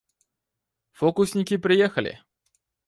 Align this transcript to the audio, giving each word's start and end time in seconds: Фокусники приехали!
Фокусники 0.93 1.57
приехали! 1.59 2.23